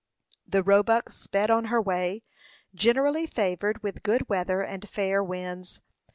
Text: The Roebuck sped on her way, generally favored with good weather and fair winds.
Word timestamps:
The 0.47 0.63
Roebuck 0.63 1.11
sped 1.11 1.51
on 1.51 1.65
her 1.65 1.79
way, 1.79 2.23
generally 2.73 3.27
favored 3.27 3.83
with 3.83 4.01
good 4.01 4.27
weather 4.29 4.63
and 4.63 4.89
fair 4.89 5.23
winds. 5.23 5.79